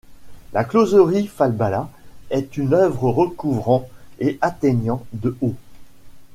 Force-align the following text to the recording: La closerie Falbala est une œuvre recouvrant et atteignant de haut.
La 0.53 0.63
closerie 0.63 1.27
Falbala 1.27 1.87
est 2.31 2.57
une 2.57 2.73
œuvre 2.73 3.11
recouvrant 3.11 3.87
et 4.17 4.39
atteignant 4.41 5.05
de 5.13 5.37
haut. 5.41 5.53